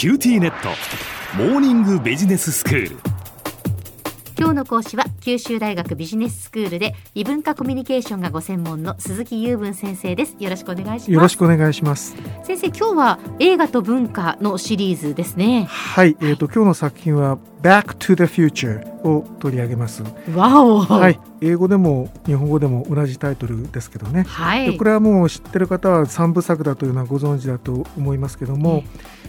[0.00, 0.70] QTnet。
[1.36, 2.96] モーニングビジネススクール。
[4.38, 10.36] 今日の講師は九州大学ビジネススクールで異文化コミュニケーションがご専門の鈴木右文先生です。
[10.38, 11.12] よろしくお願いします。
[11.12, 12.16] よろしくお願いします。
[12.44, 15.66] 先生今日は映画と文化のシリーズですね。
[15.68, 20.02] はいえっ、ー、と今日の作品は Back to the Future を取り上げます。
[20.34, 20.80] わお。
[20.80, 29.19] はい英語でも日本語でも同じタイトルですけどね、はい、これはもう知ってる方は三部作だというのはご存知だと思いますけども、えー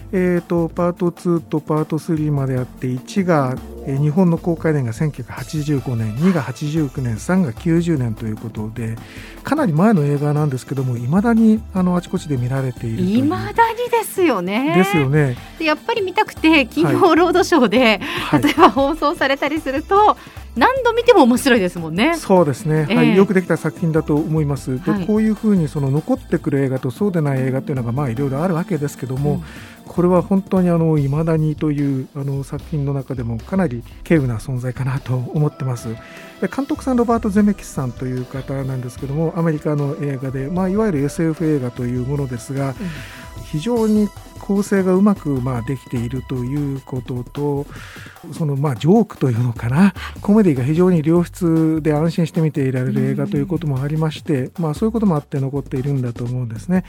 [0.42, 3.56] と、パート2とパート3まであって1が、
[3.86, 8.96] えー、日本の公開年が1985年2が89年3が90年ということで
[9.42, 14.74] かなり前の映画なんですけどもいまだにあのあちこちで見られているいまだにですよね。
[14.76, 15.36] ですよね。
[15.58, 20.16] やっぱり見たくて金曜ロードショーで、はい、例えば放送されたりすると、
[20.56, 22.16] 何度見ても面白いですもんね。
[22.16, 24.82] そうですね、えー、はい、よくできた作品だと思います。
[24.84, 29.42] で、はい、こういうふうにその残ってくる映画とそうでない映画っていうのがまあいろいろあるわけですけども、うん、
[29.86, 35.88] これは本当にあの未だにというあの作品の中でもかなり稀有な存在かなと思ってます。
[36.42, 42.74] で監督さんロバート・ゼメキスさんという方なんですけども、アメリカの映画でまあいわゆる SF 映画というものですが、うん、
[43.52, 44.08] 非常に
[44.40, 47.66] 構成がうまくまあできているということと
[48.32, 56.84] そのまあジョークというのかなコメディが非常に良質で安心して見ていられる映画ということもありまして、まあ、そういうこともあって残っているんだと思うんですね。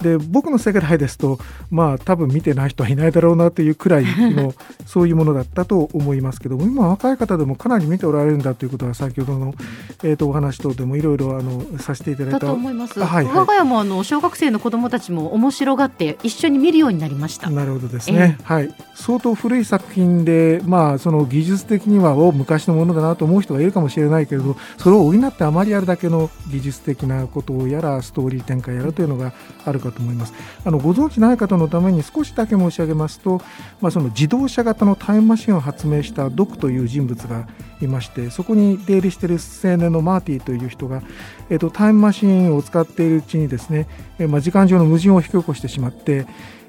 [0.00, 1.38] で僕の世界ですと
[1.70, 4.54] まあ多分見てない人はいないだろうなというくらいの
[4.86, 9.54] そういうものだったと思いますけども今若い方でもかなり見ておられるんだということは先ほどの、
[10.02, 12.40] えー、とお話等でもいろいろあのさせていただいた。
[12.40, 12.98] と思います。
[12.98, 17.50] はいはい、我が家もあの小学生の子どもたちも面白がって一緒に見るようになりました。
[17.50, 18.74] なるほどですね、えー、はい。
[18.94, 29.32] 相当古い作品でまあその技術的にはお昔のものだなと思う人がいるかもしれないけれどそれを補ってあまりあるだけの技術的なことをやらストーリー展開やらというのが
[29.64, 30.32] あるかと思います。
[30.64, 33.40] あのご存知ない方のために少しだけ申し上げますと、
[33.80, 37.46] まあ、その自動車型のタイムマシンを発明したドクという人物が
[37.80, 41.02] いましてそこに出入りしている青年のマーティという人が、
[41.50, 43.86] えーと、タイムマシンを使っているうちにですね、
[44.18, 45.95] えー、まあ、時間上の矛盾を引き起こしてしまって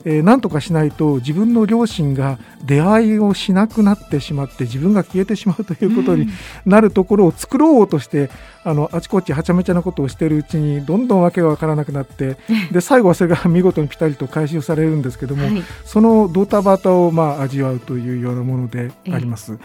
[0.10, 6.28] えー、何とかしないと自分の両親が出会いをしなくなってしまって自分が消えてしまうということに
[6.66, 8.30] なるところを作ろうとして、
[8.64, 12.38] あのあちこちはちゃめちゃなことをしているうちにどんどん訳が分からなくなって
[12.72, 19.56] で最後はそれが見事にピタリと回収されるんですけども、はい、そのドタバタをまあ味わうというようなものであります。
[19.56, 19.60] ス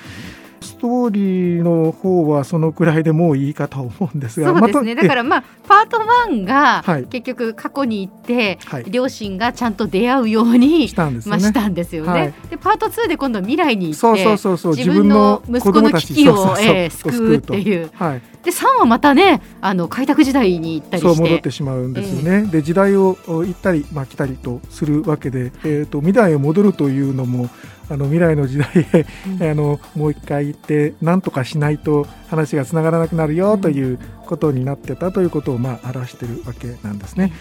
[0.82, 17.88] トーリーの方はそのくらいでもういいかと思うんですがそうですね、だからまあパート1が結局過去に行って、はい、両親がちゃんと出会うようにしたんですよね,、まあ、したんですよね、はい、でパート2で今度未来に行ってそうそうそうそう自分の息子の危機をえ救うっていう。
[17.94, 21.14] はいで3はまたねあの開拓時代に行ったりして。
[21.14, 27.48] そう戻ってしまうんですよね、えー、で時代を行ったり、まあ、来たりとするわけで、えーと未来へ戻るというのも
[27.92, 37.32] あの未来の時代へ、うん、 あのもう一回行って何とかしないと話がつながらなくなるよということになってたということをまあ表しているわけなんですね。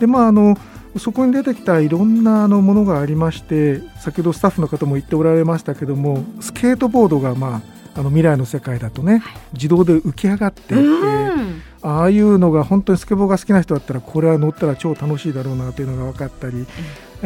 [0.00, 0.58] でまああの
[0.98, 9.22] そこに出てきたいろんなあのものがありまして先ほどスタッフの方も言っておられましたけどもスケートボードがまああの未来の世界だとね、
[9.52, 16.66] 自動で浮き上がって、えー、ああいうのが本当にスケボーが好きな人だったらこれは乗ったら超楽しいだろうなというのが分かったり、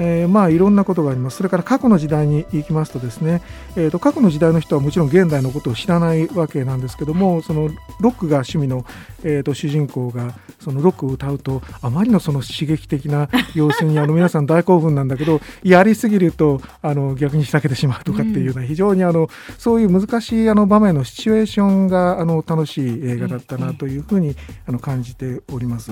[0.00, 3.42] えー、まあいろんなことがありますそれから過去の時代に行きますとですね、
[3.76, 7.68] えー、と過去の時代の人はもちろん現代のことを知らないわけなんですけどもその
[8.00, 8.86] ロックが趣味の、
[9.24, 25.90] えー、と主人公がそのロックを歌うとあまりのその刺激的な 様子にあの皆さん大興奮なんだけどやりすぎるとあの逆にしらけてしまうとかっていうような非常にあのそういう難しいあの場面のシチュエーションがあの楽しい映画だったなというふうにあの感じております。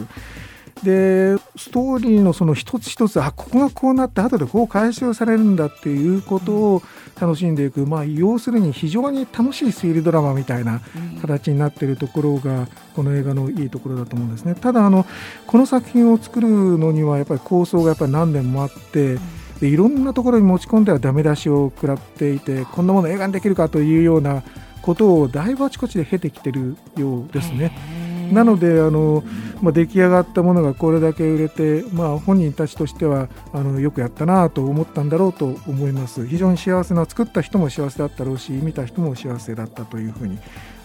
[0.83, 6.83] でストーリーのその一つ一つあここがこうなって後でこう回収されるんだっていうことを
[7.21, 10.83] 楽しんでいく、まあ、要するに非常に楽しい推理ドラマみたいな
[11.23, 14.55] 形になっているところがこの映画のいいところだと思うんですね。
[14.55, 15.07] ただあの
[15.47, 16.49] この作品を作る
[16.79, 19.19] のにはやっぱり構想がやっぱり何年もあって
[19.61, 24.43] でいろんなところに持ち込んではダメ出しを食らっていてこんなもの映画にできるかというような
[24.83, 28.06] ことをだいぶあちこちで経てきてるようですね。
[28.33, 29.25] なのであの、
[29.63, 40.39] まあ、出来上がったものがこれだけ売れて、まあ、本人たちとしてはあのよくやったなと思ったんだろうと思います非常に幸せな作った人も幸せだったろうし見た人も幸せだったというふうに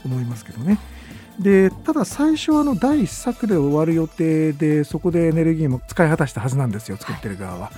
[0.06, 0.80] 思いますけどね。
[1.40, 7.72] でただ最初はの第1作で終わる予定でそこでエネルギーも使い果たしたはずなんですよ作ってる側は。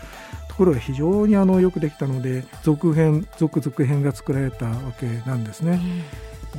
[0.50, 5.80] ところが非常にあのよくできたので続編続々編が作られたわけなんですね。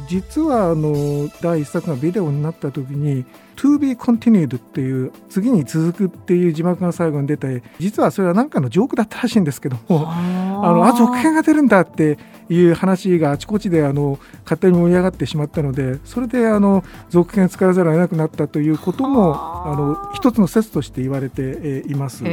[0.09, 3.25] 実はあの第1作がビデオになった時に
[3.57, 12.19] 「To be continued」っていう次に続くっていう字幕が最後に出て実はそれは何かのジョークだったらしいんですけどもああのあ続編が出るんだって
[12.49, 22.25] いう話があちこちであの勝手に盛り上がってしまったのでそれであの続編使わざるを得なくなったということもあの一つの説として言われています。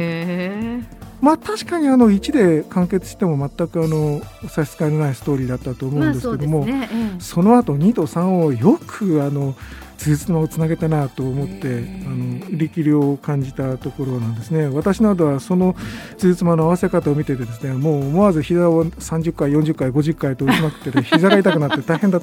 [1.22, 9.54] まあ確かにあの1で完結しても全くあの差し支えのないストーリーだったと思うんですけども、まあそ、ねうん、その後2と3をよくあの
[9.98, 14.66] つじつまをつなげたなと思ってあの力量を感じたところなんですね。
[14.66, 15.76] 私などはその
[16.18, 22.22] つじつまの合わせ方を見ててですねもう思わず膝を30回40回50回と打ちまくってて膝が痛くなって大変だっ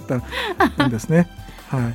[0.77, 1.29] たんですね。
[1.69, 1.93] は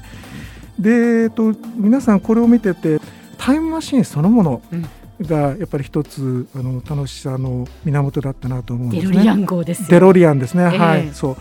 [0.79, 2.99] い、で、えっと、皆さんこれを見てて
[3.37, 4.87] タイムマシンそのもの、うん
[5.21, 9.13] がやっぱり一つあの楽しさの源だったなと思うんですね。
[9.13, 10.65] デロリアン号ですデロリアンですね。
[10.65, 11.37] えー、はい、そう。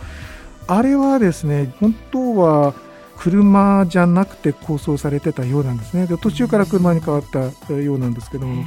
[0.68, 2.74] あれはですね、本当は
[3.18, 6.08] 車じゃなくて構想されてたようなんですね。
[6.08, 8.64] で途中から車に変わったようなんですけども。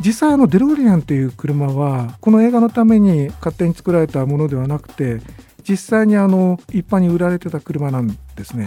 [0.00, 5.20] 実際あのデロリアンという車はこの映画のために勝手に作られたものではなくて
[5.68, 8.66] 実際にあの一般に売られてた車なんですね。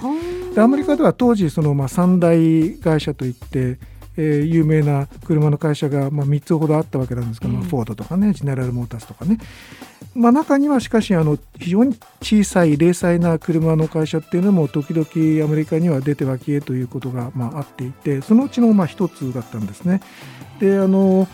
[0.53, 3.79] でアメリカでは当時そのまあ三大会社といって
[4.17, 9.37] えー、有名な車の会社が、まあ、3つほどあったわけなんですけど、うん、フォードとかねジェネラル・モータースとかね、
[10.15, 20.01] まあ、中にはしかしあの非常に小さい零細な車の会社っていうのも時々アメリカには出ては消えということが、まあ、あっていてそのうちのまあ一つだったんですね。
[20.59, 21.27] であの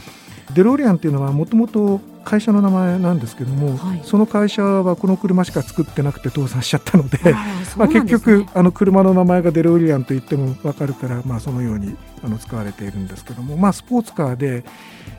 [0.53, 7.33] デロリアンっていうのはもともと会社の名前なんですけども、はい、その会社はこの車しか作ってなくて倒産しちゃったので、ね、
[7.77, 14.63] まあ結局あの車の名前がデロリアンと言っても分かるから、まあ、そのようにあの使われているんですけども、まあ、スポーツカーで、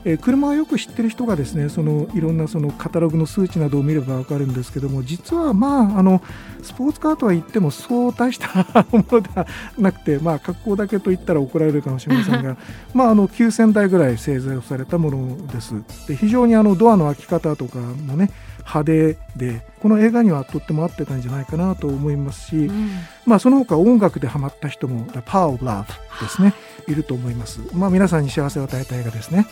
[0.05, 6.21] えー、車をよく知ってる人がですねそのいろんなそのカタログの数値などを見れば分かるんですけども実はまああの
[6.61, 12.57] スポーツカーとは言ってもそう大したものではなくて、まあ、格好だけと言ったら怒られるかもしれませんが
[12.93, 15.73] まああの9000台ぐらい製造されたものです。
[16.07, 18.31] で非常にあのドアの開き方とかもね
[18.61, 22.91] 派手でこの映画にはとっても合ってたんじゃないかなと思いますし、うん、
[23.25, 25.85] まあ、その他音楽でハマった人も「The Power of Love」
[26.21, 26.53] ですね。
[26.87, 29.45] いると思います、まあ、皆さんに幸せを与えた映画ですね。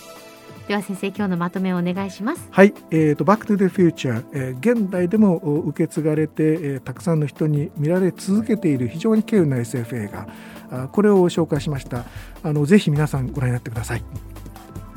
[0.67, 2.47] では先生今日のまとめをお願いします。
[2.51, 10.27] はい、えーと、バックトゥデフューチャー、えー、現代でも受け継がれて、えー、たくさんの人に見られ続けている非常に稀有な SF 映画。
[10.71, 12.05] あこれを紹介しました。
[12.43, 14.03] あのぜひ皆さんご覧になってください。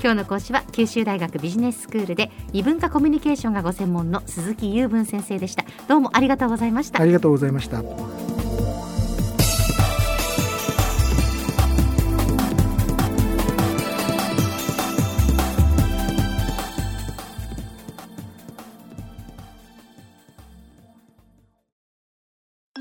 [0.02, 5.64] 今日の講師は九州大学ビジネススクールで異文化コミュニケーションがご専門の鈴木右文先生でした。
[5.88, 7.00] どうもありがとうございました。
[7.00, 7.82] ありがとうございました